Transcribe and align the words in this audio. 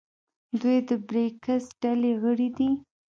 دوی 0.61 0.77
د 0.89 0.91
بریکس 1.07 1.63
ډلې 1.81 2.11
غړي 2.21 2.49
دي. 2.57 2.69